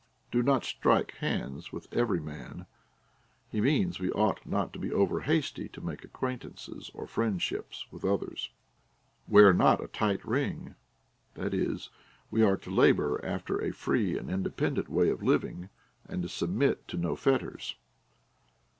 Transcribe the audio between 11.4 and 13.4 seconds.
is, we are to labor